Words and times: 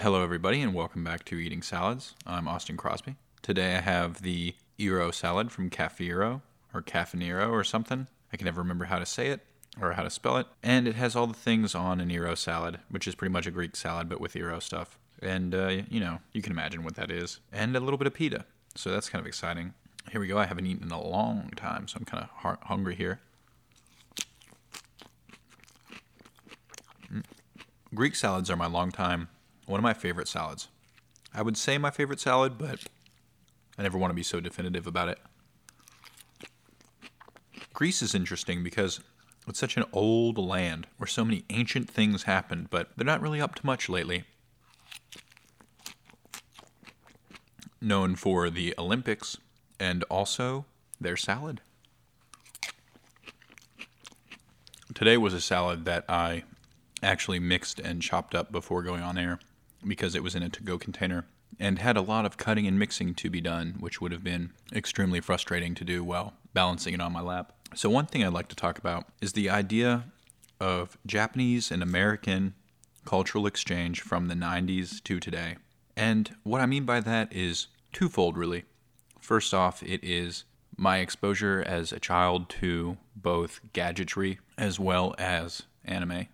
Hello, 0.00 0.22
everybody, 0.22 0.62
and 0.62 0.74
welcome 0.74 1.02
back 1.02 1.24
to 1.24 1.40
Eating 1.40 1.60
Salads. 1.60 2.14
I'm 2.24 2.46
Austin 2.46 2.76
Crosby. 2.76 3.16
Today 3.42 3.74
I 3.74 3.80
have 3.80 4.22
the 4.22 4.54
gyro 4.78 5.10
salad 5.10 5.50
from 5.50 5.70
Cafiero, 5.70 6.42
or 6.72 6.82
Cafanero, 6.82 7.50
or 7.50 7.64
something. 7.64 8.06
I 8.32 8.36
can 8.36 8.44
never 8.44 8.60
remember 8.60 8.84
how 8.84 9.00
to 9.00 9.04
say 9.04 9.26
it 9.30 9.40
or 9.82 9.94
how 9.94 10.04
to 10.04 10.08
spell 10.10 10.36
it. 10.36 10.46
And 10.62 10.86
it 10.86 10.94
has 10.94 11.16
all 11.16 11.26
the 11.26 11.34
things 11.34 11.74
on 11.74 12.00
an 12.00 12.10
gyro 12.10 12.36
salad, 12.36 12.78
which 12.88 13.08
is 13.08 13.16
pretty 13.16 13.32
much 13.32 13.48
a 13.48 13.50
Greek 13.50 13.74
salad 13.74 14.08
but 14.08 14.20
with 14.20 14.34
gyro 14.34 14.60
stuff. 14.60 15.00
And, 15.20 15.52
uh, 15.52 15.82
you 15.90 15.98
know, 15.98 16.20
you 16.32 16.42
can 16.42 16.52
imagine 16.52 16.84
what 16.84 16.94
that 16.94 17.10
is. 17.10 17.40
And 17.52 17.76
a 17.76 17.80
little 17.80 17.98
bit 17.98 18.06
of 18.06 18.14
pita. 18.14 18.44
So 18.76 18.90
that's 18.90 19.08
kind 19.08 19.20
of 19.20 19.26
exciting. 19.26 19.74
Here 20.12 20.20
we 20.20 20.28
go. 20.28 20.38
I 20.38 20.46
haven't 20.46 20.66
eaten 20.66 20.84
in 20.84 20.92
a 20.92 21.02
long 21.02 21.50
time, 21.56 21.88
so 21.88 21.96
I'm 21.98 22.04
kind 22.04 22.22
of 22.22 22.58
hungry 22.68 22.94
here. 22.94 23.18
Mm. 27.12 27.24
Greek 27.92 28.14
salads 28.14 28.48
are 28.48 28.56
my 28.56 28.68
long 28.68 28.92
time 28.92 29.28
one 29.68 29.78
of 29.78 29.84
my 29.84 29.94
favorite 29.94 30.28
salads. 30.28 30.68
I 31.34 31.42
would 31.42 31.56
say 31.56 31.76
my 31.76 31.90
favorite 31.90 32.20
salad, 32.20 32.56
but 32.58 32.84
I 33.76 33.82
never 33.82 33.98
want 33.98 34.10
to 34.10 34.14
be 34.16 34.22
so 34.22 34.40
definitive 34.40 34.86
about 34.86 35.08
it. 35.08 35.18
Greece 37.74 38.02
is 38.02 38.14
interesting 38.14 38.64
because 38.64 39.00
it's 39.46 39.58
such 39.58 39.76
an 39.76 39.84
old 39.92 40.38
land 40.38 40.86
where 40.96 41.06
so 41.06 41.24
many 41.24 41.44
ancient 41.50 41.88
things 41.88 42.22
happened, 42.24 42.70
but 42.70 42.88
they're 42.96 43.06
not 43.06 43.20
really 43.20 43.40
up 43.40 43.54
to 43.56 43.66
much 43.66 43.88
lately. 43.88 44.24
Known 47.80 48.16
for 48.16 48.50
the 48.50 48.74
Olympics 48.78 49.36
and 49.78 50.02
also 50.04 50.64
their 51.00 51.16
salad. 51.16 51.60
Today 54.94 55.16
was 55.16 55.34
a 55.34 55.40
salad 55.40 55.84
that 55.84 56.04
I 56.08 56.42
actually 57.02 57.38
mixed 57.38 57.78
and 57.78 58.02
chopped 58.02 58.34
up 58.34 58.50
before 58.50 58.82
going 58.82 59.02
on 59.02 59.16
air 59.18 59.38
because 59.86 60.14
it 60.14 60.22
was 60.22 60.34
in 60.34 60.42
a 60.42 60.48
to 60.48 60.62
go 60.62 60.78
container 60.78 61.26
and 61.58 61.78
had 61.78 61.96
a 61.96 62.02
lot 62.02 62.24
of 62.24 62.36
cutting 62.36 62.66
and 62.66 62.78
mixing 62.78 63.14
to 63.14 63.30
be 63.30 63.40
done, 63.40 63.76
which 63.80 64.00
would 64.00 64.12
have 64.12 64.22
been 64.22 64.50
extremely 64.72 65.20
frustrating 65.20 65.74
to 65.74 65.84
do 65.84 66.04
while 66.04 66.34
balancing 66.52 66.94
it 66.94 67.00
on 67.00 67.12
my 67.12 67.20
lap. 67.20 67.52
So, 67.74 67.90
one 67.90 68.06
thing 68.06 68.24
I'd 68.24 68.32
like 68.32 68.48
to 68.48 68.56
talk 68.56 68.78
about 68.78 69.06
is 69.20 69.32
the 69.32 69.50
idea 69.50 70.04
of 70.60 70.98
Japanese 71.06 71.70
and 71.70 71.82
American 71.82 72.54
cultural 73.04 73.46
exchange 73.46 74.00
from 74.00 74.28
the 74.28 74.34
90s 74.34 75.02
to 75.04 75.20
today. 75.20 75.56
And 75.96 76.34
what 76.42 76.60
I 76.60 76.66
mean 76.66 76.84
by 76.84 77.00
that 77.00 77.32
is 77.32 77.68
twofold, 77.92 78.36
really. 78.36 78.64
First 79.20 79.52
off, 79.52 79.82
it 79.82 80.02
is 80.02 80.44
my 80.76 80.98
exposure 80.98 81.62
as 81.66 81.92
a 81.92 81.98
child 81.98 82.48
to 82.48 82.98
both 83.16 83.60
gadgetry 83.72 84.38
as 84.56 84.78
well 84.78 85.14
as 85.18 85.62
anime, 85.84 86.28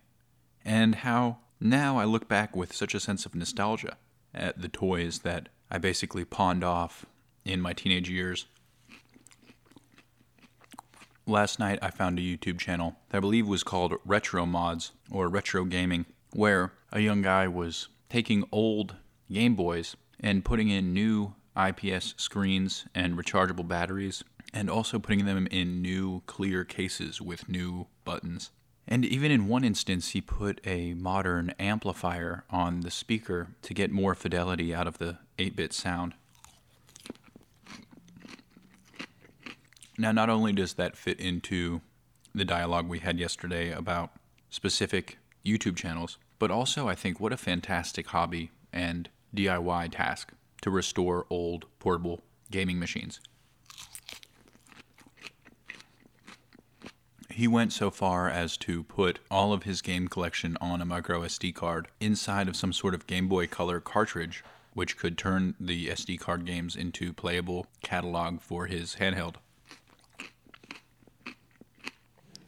and 0.63 0.95
how 0.95 1.37
now 1.59 1.97
I 1.97 2.05
look 2.05 2.27
back 2.27 2.55
with 2.55 2.73
such 2.73 2.93
a 2.93 2.99
sense 2.99 3.25
of 3.25 3.35
nostalgia 3.35 3.97
at 4.33 4.61
the 4.61 4.67
toys 4.67 5.19
that 5.19 5.49
I 5.71 5.77
basically 5.77 6.25
pawned 6.25 6.63
off 6.63 7.05
in 7.43 7.61
my 7.61 7.73
teenage 7.73 8.09
years. 8.09 8.45
Last 11.27 11.57
night 11.57 11.79
I 11.81 11.89
found 11.89 12.19
a 12.19 12.21
YouTube 12.21 12.59
channel 12.59 12.97
that 13.09 13.17
I 13.17 13.21
believe 13.21 13.47
was 13.47 13.63
called 13.63 13.95
Retro 14.05 14.45
Mods 14.45 14.91
or 15.09 15.27
Retro 15.27 15.65
Gaming, 15.65 16.05
where 16.33 16.73
a 16.91 16.99
young 16.99 17.21
guy 17.21 17.47
was 17.47 17.87
taking 18.09 18.43
old 18.51 18.95
Game 19.31 19.55
Boys 19.55 19.95
and 20.19 20.45
putting 20.45 20.69
in 20.69 20.93
new 20.93 21.33
IPS 21.57 22.13
screens 22.17 22.85
and 22.93 23.17
rechargeable 23.17 23.67
batteries, 23.67 24.23
and 24.53 24.69
also 24.69 24.99
putting 24.99 25.25
them 25.25 25.47
in 25.47 25.81
new 25.81 26.21
clear 26.25 26.63
cases 26.63 27.21
with 27.21 27.49
new 27.49 27.87
buttons. 28.03 28.51
And 28.87 29.03
even 29.03 29.31
in 29.31 29.47
one 29.47 29.63
instance, 29.63 30.09
he 30.09 30.21
put 30.21 30.61
a 30.65 30.93
modern 30.93 31.53
amplifier 31.59 32.43
on 32.49 32.81
the 32.81 32.91
speaker 32.91 33.47
to 33.63 33.73
get 33.73 33.91
more 33.91 34.13
fidelity 34.13 34.75
out 34.75 34.87
of 34.87 34.99
the 34.99 35.17
8 35.39 35.55
bit 35.55 35.73
sound. 35.73 36.13
Now, 39.97 40.11
not 40.11 40.29
only 40.29 40.53
does 40.53 40.73
that 40.73 40.97
fit 40.97 41.19
into 41.19 41.81
the 42.33 42.45
dialogue 42.45 42.87
we 42.87 42.99
had 42.99 43.17
yesterday 43.17 43.71
about 43.71 44.11
specific 44.49 45.17
YouTube 45.45 45.77
channels, 45.77 46.17
but 46.37 46.51
also 46.51 46.87
I 46.87 46.95
think 46.95 47.19
what 47.19 47.33
a 47.33 47.37
fantastic 47.37 48.07
hobby 48.07 48.51
and 48.73 49.09
DIY 49.33 49.91
task 49.91 50.33
to 50.61 50.69
restore 50.69 51.25
old 51.29 51.65
portable 51.79 52.21
gaming 52.51 52.77
machines. 52.77 53.19
He 57.35 57.49
went 57.49 57.73
so 57.73 57.91
far 57.91 58.29
as 58.29 58.55
to 58.59 58.83
put 58.83 59.19
all 59.29 59.51
of 59.51 59.63
his 59.63 59.81
game 59.81 60.07
collection 60.07 60.57
on 60.61 60.81
a 60.81 60.85
micro 60.85 61.19
SD 61.23 61.53
card 61.53 61.89
inside 61.99 62.47
of 62.47 62.55
some 62.55 62.71
sort 62.71 62.93
of 62.93 63.07
Game 63.07 63.27
Boy 63.27 63.45
Color 63.45 63.81
cartridge, 63.81 64.41
which 64.73 64.95
could 64.95 65.17
turn 65.17 65.53
the 65.59 65.89
SD 65.89 66.17
card 66.17 66.45
games 66.45 66.77
into 66.77 67.11
playable 67.11 67.67
catalog 67.83 68.39
for 68.39 68.67
his 68.67 68.95
handheld. 69.01 69.35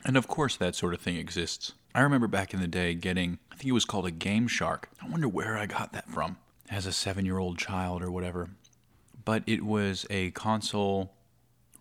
And 0.05 0.15
of 0.15 0.29
course, 0.29 0.55
that 0.55 0.73
sort 0.73 0.93
of 0.93 1.01
thing 1.01 1.17
exists. 1.17 1.73
I 1.93 1.99
remember 1.99 2.27
back 2.27 2.53
in 2.53 2.61
the 2.61 2.67
day 2.67 2.93
getting, 2.93 3.39
I 3.51 3.55
think 3.55 3.67
it 3.67 3.73
was 3.73 3.83
called 3.83 4.05
a 4.05 4.11
Game 4.11 4.47
Shark. 4.47 4.87
I 5.03 5.09
wonder 5.09 5.27
where 5.27 5.57
I 5.57 5.65
got 5.65 5.91
that 5.91 6.07
from 6.07 6.37
as 6.69 6.85
a 6.85 6.93
seven 6.93 7.25
year 7.25 7.39
old 7.39 7.57
child 7.57 8.01
or 8.01 8.09
whatever. 8.09 8.51
But 9.25 9.43
it 9.47 9.65
was 9.65 10.05
a 10.09 10.31
console 10.31 11.11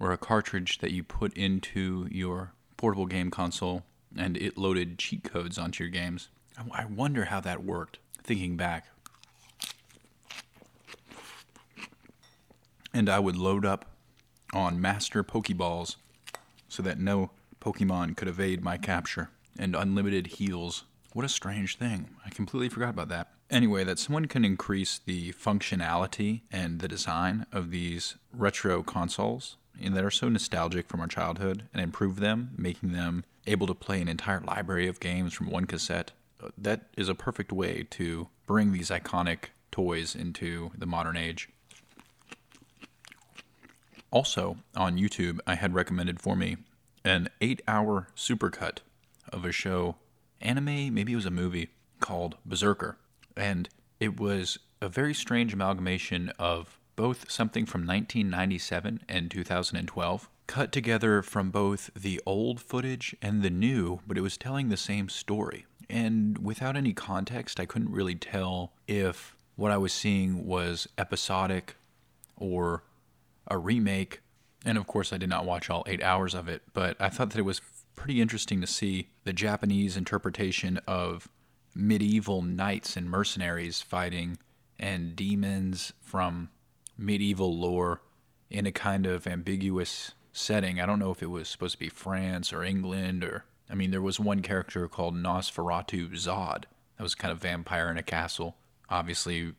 or 0.01 0.11
a 0.11 0.19
cartridge 0.19 0.79
that 0.79 0.91
you 0.91 1.05
put 1.05 1.33
into 1.35 2.09
your 2.11 2.56
portable 2.77 3.07
game 3.07 3.31
console 3.31 3.85
and 4.17 4.37
it 4.37 4.57
loaded 4.57 4.99
cheat 4.99 5.25
codes 5.25 5.59
onto 5.59 5.85
your 5.85 5.91
games. 5.91 6.29
I 6.73 6.87
wonder 6.87 7.27
how 7.27 7.41
that 7.41 7.65
worked, 7.65 7.99
thinking 8.23 8.57
back. 8.57 8.87
And 12.95 13.11
I 13.11 13.19
would 13.19 13.37
load 13.37 13.67
up 13.67 13.85
on 14.55 14.81
master 14.81 15.23
Pokeballs 15.23 15.97
so 16.69 16.83
that 16.83 16.99
no 16.99 17.31
Pokemon 17.61 18.17
could 18.17 18.29
evade 18.29 18.63
my 18.63 18.79
capture, 18.79 19.29
and 19.59 19.75
unlimited 19.75 20.29
heals. 20.29 20.85
What 21.13 21.25
a 21.25 21.29
strange 21.29 21.77
thing. 21.77 22.11
I 22.25 22.31
completely 22.31 22.69
forgot 22.69 22.91
about 22.91 23.09
that. 23.09 23.33
Anyway, 23.51 23.85
that 23.85 23.99
someone 23.99 24.27
can 24.27 24.45
increase 24.45 25.01
the 25.05 25.33
functionality 25.33 26.43
and 26.51 26.81
the 26.81 26.89
design 26.89 27.47
of 27.53 27.71
these 27.71 28.17
retro 28.33 28.83
consoles 28.83 29.57
that 29.81 30.05
are 30.05 30.11
so 30.11 30.29
nostalgic 30.29 30.89
from 30.89 31.01
our 31.01 31.07
childhood 31.07 31.65
and 31.73 31.83
improve 31.83 32.21
them, 32.21 32.51
making 32.57 32.93
them 32.93 33.25
able 33.47 33.67
to 33.67 33.75
play 33.75 34.01
an 34.01 34.09
entire 34.09 34.41
library 34.41 34.87
of 34.87 35.01
games 35.01 35.33
from 35.33 35.51
one 35.51 35.65
cassette. 35.65 36.13
Uh, 36.43 36.49
that 36.59 36.83
is 36.97 37.09
a 37.09 37.15
perfect 37.15 37.53
way 37.53 37.87
to 37.91 38.29
bring 38.47 38.73
these 38.73 38.91
iconic 38.91 39.47
toys 39.71 40.15
into 40.15 40.71
the 40.77 40.87
modern 40.87 41.17
age. 41.17 41.49
Also, 44.11 44.59
on 44.75 44.97
YouTube, 44.97 45.41
I 45.47 45.57
had 45.57 45.75
recommended 45.75 46.21
for 46.21 46.37
me 46.37 46.57
an 47.05 47.29
eight 47.41 47.63
hour 47.69 48.09
supercut 48.17 48.79
of 49.33 49.45
a 49.45 49.53
show, 49.53 49.97
anime, 50.41 50.95
maybe 50.95 51.13
it 51.13 51.17
was 51.17 51.27
a 51.27 51.31
movie, 51.31 51.71
called 52.01 52.37
Berserker. 52.45 52.97
And 53.37 53.69
it 54.01 54.19
was 54.19 54.59
a 54.81 54.89
very 54.89 55.15
strange 55.15 55.53
amalgamation 55.53 56.33
of 56.39 56.79
both 56.97 57.31
something 57.31 57.67
from 57.67 57.83
1997 57.83 59.05
and 59.09 59.31
2012, 59.31 60.29
cut 60.47 60.73
together 60.73 61.23
from 61.23 61.51
both 61.51 61.91
the 61.95 62.21
old 62.25 62.61
footage 62.61 63.15
and 63.21 63.43
the 63.43 63.51
new, 63.51 64.01
but 64.07 64.19
it 64.19 64.23
was 64.23 64.37
telling 64.37 64.69
the 64.69 64.77
same 64.77 65.09
story. 65.09 65.67
And 65.89 66.39
without 66.39 66.77
any 66.77 66.93
context, 66.93 67.61
I 67.61 67.67
couldn't 67.67 67.93
really 67.93 68.15
tell 68.15 68.73
if 68.89 69.37
what 69.57 69.71
I 69.71 69.77
was 69.77 69.93
seeing 69.93 70.47
was 70.47 70.89
episodic 70.99 71.77
or 72.37 72.83
a 73.49 73.59
remake. 73.59 74.21
And 74.65 74.77
of 74.79 74.87
course, 74.87 75.13
I 75.13 75.19
did 75.19 75.29
not 75.29 75.45
watch 75.45 75.71
all 75.71 75.85
eight 75.87 76.03
hours 76.03 76.35
of 76.35 76.49
it, 76.49 76.63
but 76.75 76.97
I 77.01 77.09
thought 77.09 77.31
that 77.31 77.39
it 77.39 77.43
was 77.43 77.61
pretty 77.95 78.21
interesting 78.21 78.61
to 78.61 78.67
see 78.67 79.09
the 79.25 79.33
Japanese 79.33 79.97
interpretation 79.97 80.79
of 80.87 81.29
medieval 81.75 82.43
knights 82.43 82.97
and 82.97 83.11
mercenaries 83.11 83.83
fighting 83.83 84.39
and 84.79 85.17
demons 85.17 85.93
from 86.01 86.51
medieval 86.97 87.57
lore 87.59 88.01
in 88.51 88.67
a 88.67 88.73
kind 88.73 89.07
of 89.07 89.27
ambiguous 89.27 90.13
setting. 90.33 90.81
I 90.81 90.87
don't 90.87 90.99
know 90.99 91.11
if 91.11 91.23
it 91.23 91.31
was 91.31 91.49
supposed 91.49 91.75
to 91.75 91.79
be 91.79 91.89
France 91.89 92.53
or 92.53 92.63
England 92.63 93.25
or 93.25 93.45
I 93.71 93.75
mean 93.75 93.91
there 93.91 94.03
was 94.03 94.21
one 94.21 94.43
character 94.43 94.87
called 94.89 95.15
Nosferatu 95.15 96.11
Zod. 96.13 96.65
That 96.97 97.03
was 97.03 97.15
kind 97.15 97.33
of 97.33 97.39
vampire 97.39 97.91
in 97.91 97.99
a 97.99 98.03
castle, 98.03 98.57
obviously 98.89 99.55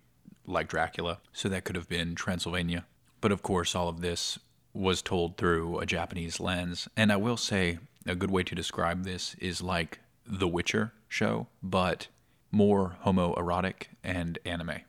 like 0.45 0.69
Dracula. 0.69 1.19
So 1.33 1.49
that 1.49 1.65
could 1.65 1.75
have 1.75 1.89
been 1.89 2.15
Transylvania. 2.15 2.85
But 3.21 3.31
of 3.31 3.41
course 3.41 3.75
all 3.75 3.89
of 3.89 4.01
this 4.01 4.39
was 4.73 5.01
told 5.01 5.37
through 5.37 5.79
a 5.79 5.85
Japanese 5.85 6.39
lens. 6.39 6.87
And 6.95 7.11
I 7.11 7.17
will 7.17 7.37
say 7.37 7.79
a 8.05 8.15
good 8.15 8.31
way 8.31 8.43
to 8.43 8.55
describe 8.55 9.03
this 9.03 9.35
is 9.35 9.61
like 9.61 9.99
The 10.25 10.47
Witcher 10.47 10.93
show, 11.07 11.47
but 11.61 12.07
more 12.51 12.97
homoerotic 13.05 13.87
and 14.03 14.39
anime. 14.45 14.81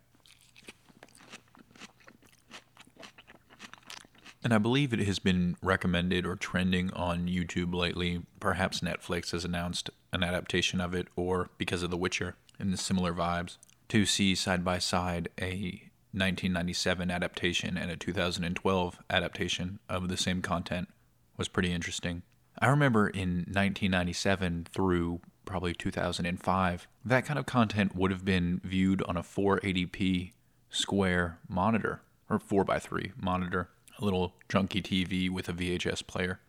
And 4.43 4.55
I 4.55 4.58
believe 4.58 4.93
it 4.93 5.00
has 5.00 5.19
been 5.19 5.56
recommended 5.62 6.25
or 6.25 6.37
trending 6.37 6.93
on 6.93 7.26
YouTube 7.26 7.75
lately. 7.75 8.23
Perhaps 8.38 8.81
Netflix 8.81 9.32
has 9.32 9.44
announced 9.44 9.90
an 10.12 10.23
adaptation 10.23 10.81
of 10.81 10.94
it, 10.94 11.08
or 11.17 11.50
because 11.58 11.82
of 11.82 11.90
The 11.90 11.96
Witcher 11.96 12.37
and 12.58 12.73
the 12.73 12.76
similar 12.76 13.12
vibes. 13.12 13.56
to 13.88 14.05
see 14.05 14.35
side 14.35 14.64
by 14.64 14.79
side 14.79 15.29
a 15.40 15.82
1997 16.12 17.11
adaptation 17.11 17.76
and 17.76 17.90
a 17.90 17.96
2012 17.96 18.99
adaptation 19.11 19.79
of 19.88 20.08
the 20.08 20.17
same 20.17 20.43
content 20.43 20.88
was 21.37 21.49
pretty 21.49 21.73
interesting. 21.73 22.23
I 22.58 22.69
remember 22.69 23.08
in 23.08 23.46
1997 23.49 24.67
through 24.70 25.20
probably 25.44 25.75
2005, 25.75 26.88
that 27.05 27.25
kind 27.25 27.38
of 27.38 27.46
content 27.46 27.96
would 27.96 28.11
have 28.11 28.25
been 28.25 28.61
viewed 28.64 29.02
on 29.02 29.17
a 29.17 29.23
480p 29.23 30.32
square 30.70 31.38
monitor 31.49 32.02
or 32.29 32.38
4x3 32.38 33.12
monitor, 33.17 33.70
a 33.98 34.04
little 34.04 34.34
junky 34.48 34.82
TV 34.82 35.30
with 35.30 35.48
a 35.48 35.52
VHS 35.52 36.06
player 36.06 36.40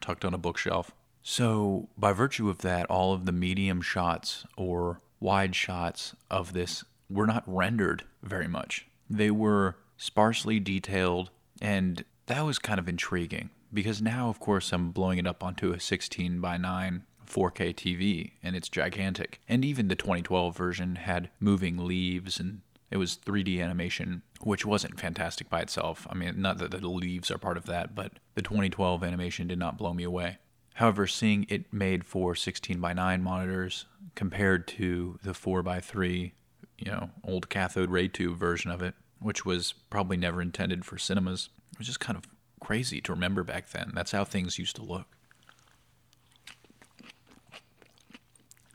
tucked 0.00 0.24
on 0.24 0.34
a 0.34 0.38
bookshelf. 0.38 0.92
So, 1.22 1.88
by 1.96 2.12
virtue 2.12 2.48
of 2.48 2.58
that, 2.58 2.86
all 2.86 3.12
of 3.12 3.26
the 3.26 3.32
medium 3.32 3.82
shots 3.82 4.44
or 4.56 5.00
wide 5.20 5.54
shots 5.54 6.14
of 6.30 6.52
this 6.52 6.84
were 7.10 7.26
not 7.26 7.42
rendered 7.46 8.04
very 8.22 8.48
much. 8.48 8.86
They 9.10 9.30
were 9.30 9.76
sparsely 9.96 10.60
detailed, 10.60 11.30
and 11.60 12.04
that 12.26 12.44
was 12.44 12.58
kind 12.58 12.78
of 12.78 12.88
intriguing 12.88 13.50
because 13.72 14.00
now, 14.00 14.28
of 14.28 14.40
course, 14.40 14.72
I'm 14.72 14.90
blowing 14.90 15.18
it 15.18 15.26
up 15.26 15.42
onto 15.42 15.72
a 15.72 15.80
16 15.80 16.40
by 16.40 16.56
9 16.56 17.04
4K 17.28 17.74
TV, 17.74 18.32
and 18.42 18.56
it's 18.56 18.68
gigantic. 18.68 19.40
And 19.48 19.64
even 19.64 19.88
the 19.88 19.94
2012 19.94 20.56
version 20.56 20.96
had 20.96 21.30
moving 21.38 21.76
leaves 21.76 22.40
and 22.40 22.62
it 22.90 22.96
was 22.96 23.18
3D 23.18 23.62
animation, 23.62 24.22
which 24.40 24.64
wasn't 24.64 24.98
fantastic 24.98 25.50
by 25.50 25.60
itself. 25.60 26.06
I 26.08 26.14
mean, 26.14 26.40
not 26.40 26.58
that 26.58 26.70
the 26.70 26.88
leaves 26.88 27.30
are 27.30 27.38
part 27.38 27.56
of 27.56 27.66
that, 27.66 27.94
but 27.94 28.12
the 28.34 28.42
2012 28.42 29.04
animation 29.04 29.46
did 29.46 29.58
not 29.58 29.76
blow 29.76 29.92
me 29.92 30.04
away. 30.04 30.38
However, 30.74 31.06
seeing 31.06 31.44
it 31.48 31.72
made 31.72 32.04
for 32.04 32.34
16 32.34 32.80
by 32.80 32.92
9 32.92 33.22
monitors 33.22 33.86
compared 34.14 34.68
to 34.68 35.18
the 35.22 35.34
4 35.34 35.62
by 35.62 35.80
3, 35.80 36.32
you 36.78 36.90
know, 36.90 37.10
old 37.24 37.48
cathode 37.48 37.90
ray 37.90 38.08
tube 38.08 38.38
version 38.38 38.70
of 38.70 38.80
it, 38.80 38.94
which 39.18 39.44
was 39.44 39.72
probably 39.90 40.16
never 40.16 40.40
intended 40.40 40.84
for 40.84 40.96
cinemas, 40.96 41.50
it 41.72 41.78
was 41.78 41.88
just 41.88 42.00
kind 42.00 42.16
of 42.16 42.24
crazy 42.60 43.00
to 43.00 43.12
remember 43.12 43.42
back 43.42 43.70
then. 43.70 43.90
That's 43.94 44.12
how 44.12 44.24
things 44.24 44.58
used 44.58 44.76
to 44.76 44.82
look. 44.82 45.06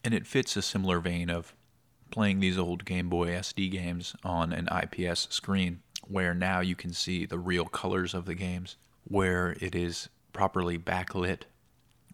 And 0.03 0.13
it 0.13 0.27
fits 0.27 0.57
a 0.57 0.61
similar 0.61 0.99
vein 0.99 1.29
of 1.29 1.55
playing 2.13 2.39
these 2.39 2.59
old 2.59 2.85
Game 2.85 3.09
Boy 3.09 3.29
SD 3.29 3.71
games 3.71 4.15
on 4.23 4.53
an 4.53 4.69
IPS 4.71 5.27
screen, 5.31 5.81
where 6.07 6.35
now 6.35 6.59
you 6.59 6.75
can 6.75 6.93
see 6.93 7.25
the 7.25 7.39
real 7.39 7.65
colors 7.65 8.13
of 8.13 8.25
the 8.25 8.35
games, 8.35 8.77
where 9.03 9.57
it 9.59 9.73
is 9.73 10.09
properly 10.31 10.77
backlit 10.77 11.41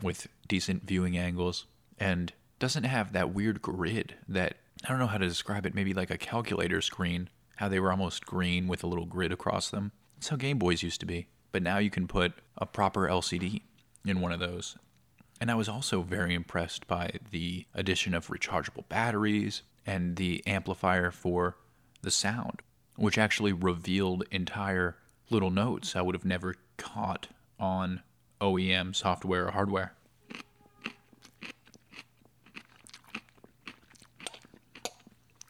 with 0.02 0.28
decent 0.48 0.84
viewing 0.86 1.18
angles, 1.18 1.66
and 2.00 2.32
doesn't 2.60 2.86
have 2.86 3.12
that 3.12 3.34
weird 3.34 3.62
grid 3.62 4.16
that 4.30 4.56
I 4.86 4.88
don't 4.88 5.00
know 5.00 5.08
how 5.08 5.18
to 5.18 5.28
describe 5.28 5.66
it, 5.66 5.76
maybe 5.76 5.94
like 5.94 6.10
a 6.10 6.18
calculator 6.18 6.80
screen, 6.80 7.30
how 7.58 7.68
they 7.68 7.82
were 7.82 7.92
almost 7.92 8.26
green 8.26 8.70
with 8.70 8.86
a 8.86 8.88
little 8.88 9.06
grid 9.06 9.34
across 9.34 9.70
them. 9.70 9.92
That's 10.16 10.30
how 10.30 10.38
Game 10.38 10.60
Boys 10.60 10.82
used 10.82 11.02
to 11.02 11.06
be. 11.06 11.28
But 11.52 11.62
now 11.62 11.78
you 11.80 11.90
can 11.90 12.08
put 12.08 12.32
a 12.58 12.66
proper 12.66 13.10
LCD 13.10 13.64
in 14.06 14.22
one 14.22 14.32
of 14.32 14.40
those. 14.40 14.78
And 15.42 15.50
I 15.50 15.56
was 15.56 15.70
also 15.70 16.02
very 16.02 16.34
impressed 16.34 16.86
by 16.88 17.12
the 17.32 17.66
addition 17.74 18.14
of 18.14 18.28
rechargeable 18.28 18.88
batteries 18.90 19.64
and 19.86 20.18
the 20.18 20.46
amplifier 20.46 21.12
for 21.12 21.56
the 22.02 22.12
sound, 22.12 22.62
which 22.96 23.18
actually 23.18 23.54
revealed 23.54 24.26
entire 24.32 24.98
little 25.30 25.52
notes 25.52 25.96
I 25.96 26.02
would 26.02 26.16
have 26.16 26.26
never 26.26 26.56
caught 26.78 27.28
on 27.60 28.02
OEM 28.42 28.96
software 28.96 29.48
or 29.48 29.52
hardware. 29.52 29.94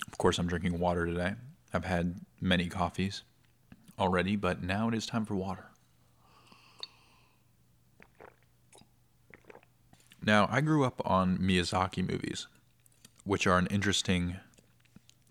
Of 0.07 0.17
course, 0.17 0.37
I'm 0.37 0.47
drinking 0.47 0.79
water 0.79 1.05
today. 1.05 1.33
I've 1.73 1.85
had 1.85 2.15
many 2.41 2.67
coffees 2.67 3.23
already, 3.97 4.35
but 4.35 4.61
now 4.61 4.87
it 4.89 4.93
is 4.93 5.05
time 5.05 5.25
for 5.25 5.35
water. 5.35 5.68
Now, 10.29 10.47
I 10.51 10.61
grew 10.61 10.83
up 10.85 11.01
on 11.05 11.39
Miyazaki 11.39 12.07
movies, 12.07 12.45
which 13.23 13.47
are 13.47 13.57
an 13.57 13.65
interesting 13.71 14.35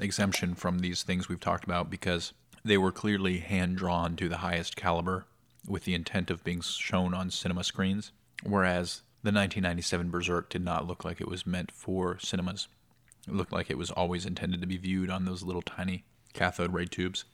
exemption 0.01 0.57
from 0.57 0.81
these 0.81 1.05
things 1.05 1.29
we've 1.29 1.39
talked 1.39 1.63
about 1.63 1.89
because 1.89 2.33
they 2.65 2.79
were 2.79 2.91
clearly 2.91 3.39
hand 3.39 3.77
drawn 3.77 4.17
to 4.17 4.29
the 4.29 4.39
highest 4.39 4.75
caliber 4.75 5.25
with 5.69 5.85
the 5.85 5.95
intent 5.95 6.33
of 6.33 6.43
being 6.43 6.61
shown 6.63 7.15
on 7.15 7.31
cinema 7.31 7.63
screens, 7.63 8.11
whereas 8.43 9.03
the 9.23 9.31
1997 9.31 10.11
Berserk 10.11 10.51
did 10.51 10.65
not 10.65 10.89
look 10.89 11.05
like 11.05 11.21
it 11.21 11.29
was 11.29 11.47
meant 11.47 11.71
for 11.71 12.19
cinemas. 12.19 12.67
It 13.29 13.35
looked 13.35 13.53
like 13.53 13.71
it 13.71 13.79
was 13.79 13.93
always 13.93 14.27
intended 14.27 14.61
to 14.63 14.67
be 14.67 14.79
viewed 14.79 15.11
on 15.11 15.27
those 15.27 15.45
little 15.45 15.63
tiny 15.63 16.07
cathode 16.33 16.73
ray 16.73 16.87
tubes. 16.87 17.25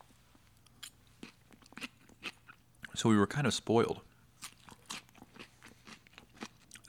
So 2.94 3.08
we 3.08 3.16
were 3.16 3.26
kind 3.26 3.46
of 3.46 3.54
spoiled. 3.54 4.02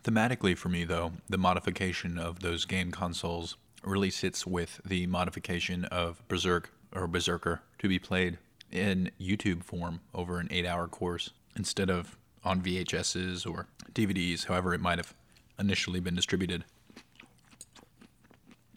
Thematically, 0.06 0.56
for 0.56 0.70
me, 0.70 0.84
though, 0.84 1.14
the 1.28 1.38
modification 1.38 2.20
of 2.20 2.42
those 2.42 2.66
game 2.66 2.92
consoles 2.92 3.58
really 3.84 4.12
sits 4.12 4.46
with 4.46 4.80
the 4.86 5.08
modification 5.08 5.84
of 5.86 6.22
Berserk 6.28 6.70
or 6.94 7.08
Berserker 7.08 7.64
to 7.80 7.90
be 7.90 7.98
played 7.98 8.38
in 8.72 9.10
YouTube 9.20 9.64
form 9.64 10.02
over 10.14 10.40
an 10.40 10.48
eight 10.52 10.66
hour 10.68 10.88
course 10.88 11.32
instead 11.56 11.90
of 11.90 12.18
on 12.44 12.62
VHSs 12.62 13.50
or 13.50 13.66
DVDs, 13.94 14.46
however 14.46 14.76
it 14.76 14.80
might 14.80 15.00
have 15.00 15.16
initially 15.58 16.00
been 16.00 16.14
distributed. 16.14 16.66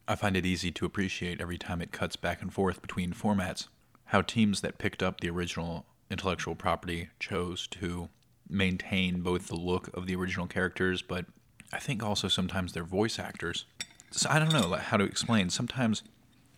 I 0.09 0.15
find 0.15 0.35
it 0.35 0.47
easy 0.47 0.71
to 0.71 0.87
appreciate 0.87 1.43
every 1.43 1.59
time 1.59 1.83
it 1.83 1.93
cuts 1.93 2.17
back 2.17 2.41
and 2.41 2.51
forth 2.51 2.81
between 2.81 3.13
formats 3.13 3.69
how 4.07 4.23
teams 4.23 4.63
that 4.63 4.79
picked 4.79 5.03
up 5.03 5.21
the 5.21 5.29
original 5.29 5.85
intellectual 6.11 6.55
property 6.55 7.11
chose 7.21 7.67
to 7.67 8.09
maintain 8.49 9.21
both 9.21 9.49
the 9.49 9.57
look 9.57 9.89
of 9.97 10.07
the 10.07 10.17
original 10.17 10.47
characters, 10.47 11.03
but 11.03 11.27
I 11.73 11.79
think 11.79 12.03
also 12.03 12.29
sometimes 12.29 12.73
their 12.73 12.85
voice 12.85 13.19
actors. 13.19 13.65
So 14.11 14.29
I 14.31 14.39
don't 14.39 14.53
know 14.53 14.73
how 14.75 14.97
to 14.97 15.05
explain. 15.05 15.51
Sometimes 15.51 16.03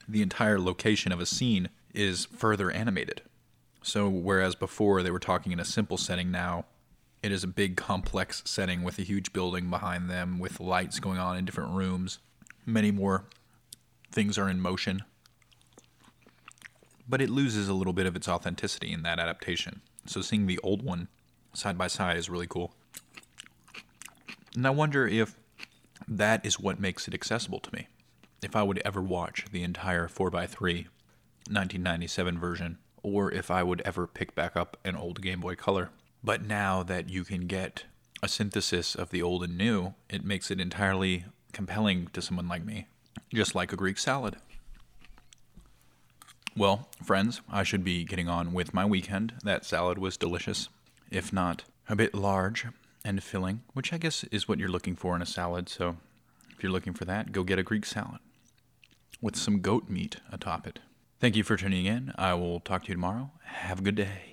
the 0.09 0.23
entire 0.23 0.61
location 0.61 1.13
of 1.13 1.21
a 1.21 1.27
scene 1.27 1.69
is 1.93 2.27
further 2.27 2.71
animated. 2.71 3.23
So 3.83 4.09
whereas 4.09 4.55
before 4.55 5.03
they 5.03 5.11
were 5.11 5.19
talking 5.19 5.53
in 5.53 5.61
a 5.61 5.65
simple 5.65 5.97
setting, 5.97 6.31
now 6.31 6.67
it 7.23 7.33
is 7.33 7.45
a 7.45 7.49
big 7.49 7.77
complex 7.77 8.43
setting 8.45 8.83
with 8.83 8.99
a 8.99 9.03
huge 9.03 9.33
building 9.33 9.69
behind 9.69 10.09
them, 10.09 10.39
with 10.39 10.61
lights 10.61 11.01
going 11.01 11.19
on 11.19 11.37
in 11.37 11.45
different 11.45 11.73
rooms. 11.73 12.19
Many 12.65 12.91
more 12.91 13.25
things 14.13 14.39
are 14.39 14.49
in 14.49 14.61
motion. 14.61 15.03
But 17.09 17.21
it 17.21 17.31
loses 17.31 17.69
a 17.69 17.75
little 17.75 17.93
bit 17.93 18.07
of 18.07 18.15
its 18.15 18.29
authenticity 18.29 18.93
in 18.93 19.03
that 19.03 19.19
adaptation. 19.19 19.81
So 20.07 20.23
seeing 20.23 20.47
the 20.47 20.61
old 20.63 20.83
one 20.83 21.09
side 21.53 21.79
by 21.79 21.87
side 21.87 22.17
is 22.17 22.31
really 22.31 22.47
cool. 22.47 22.73
And 24.55 24.67
I 24.67 24.71
wonder 24.71 25.07
if 25.07 25.37
that 26.09 26.45
is 26.45 26.59
what 26.59 26.81
makes 26.81 27.07
it 27.07 27.15
accessible 27.15 27.61
to 27.61 27.75
me. 27.75 27.89
If 28.43 28.57
I 28.57 28.63
would 28.63 28.83
ever 28.85 29.01
watch 29.01 29.47
the 29.53 29.63
entire 29.63 30.09
4x3 30.09 30.87
1997 31.49 32.39
version, 32.39 32.79
or 33.03 33.33
if 33.33 33.51
I 33.51 33.63
would 33.63 33.81
ever 33.83 34.07
pick 34.07 34.35
back 34.35 34.57
up 34.57 34.77
an 34.85 34.97
old 34.97 35.23
Game 35.23 35.41
Boy 35.41 35.55
Color. 35.55 35.91
But 36.23 36.45
now 36.45 36.83
that 36.83 37.09
you 37.09 37.25
can 37.25 37.47
get 37.47 37.85
a 38.23 38.29
synthesis 38.29 38.95
of 38.95 39.11
the 39.11 39.23
old 39.23 39.43
and 39.43 39.57
new, 39.57 39.95
it 40.09 40.25
makes 40.25 40.51
it 40.51 40.61
entirely 40.61 41.25
compelling 41.53 42.09
to 42.13 42.23
someone 42.23 42.49
like 42.49 42.65
me 42.65 42.87
just 43.33 43.55
like 43.55 43.73
a 43.73 43.77
Greek 43.77 43.99
salad. 43.99 44.37
Well, 46.57 46.89
friends, 47.03 47.41
I 47.51 47.63
should 47.63 47.85
be 47.85 48.05
getting 48.05 48.29
on 48.29 48.53
with 48.53 48.75
my 48.75 48.85
weekend. 48.85 49.35
That 49.45 49.65
salad 49.65 49.99
was 49.99 50.17
delicious, 50.17 50.69
if 51.11 51.33
not 51.33 51.65
a 51.89 51.97
bit 51.97 52.15
large 52.15 52.67
and 53.05 53.23
filling, 53.23 53.63
which 53.73 53.93
I 53.93 53.99
guess 53.99 54.25
is 54.25 54.49
what 54.49 54.59
you're 54.59 54.69
looking 54.69 54.97
for 54.97 55.17
in 55.17 55.23
a 55.23 55.27
salad. 55.27 55.69
So 55.69 55.97
if 56.51 56.63
you're 56.63 56.73
looking 56.73 56.95
for 56.95 57.05
that, 57.07 57.33
go 57.33 57.43
get 57.43 57.59
a 57.59 57.63
Greek 57.63 57.87
salad 57.87 58.21
with 59.21 59.37
some 59.37 59.61
goat 59.61 59.89
meat 59.89 60.17
atop 60.33 60.67
it. 60.67 60.79
Thank 61.19 61.37
you 61.37 61.43
for 61.43 61.57
tuning 61.57 61.87
in. 61.87 62.13
I 62.17 62.35
will 62.35 62.61
talk 62.61 62.85
to 62.85 62.89
you 62.89 62.95
tomorrow. 62.95 63.31
Have 63.45 63.81
a 63.81 63.83
good 63.83 63.97
day. 63.97 64.30